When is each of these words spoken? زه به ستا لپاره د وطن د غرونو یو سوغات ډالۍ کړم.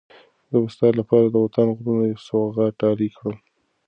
زه 0.51 0.55
به 0.61 0.67
ستا 0.75 0.87
لپاره 0.99 1.27
د 1.29 1.35
وطن 1.45 1.65
د 1.71 1.75
غرونو 1.77 2.03
یو 2.11 2.21
سوغات 2.27 2.73
ډالۍ 2.79 3.09
کړم. 3.17 3.35